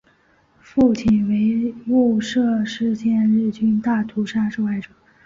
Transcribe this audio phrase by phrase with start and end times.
[0.59, 4.89] 父亲为雾社事件日军大屠杀受害者。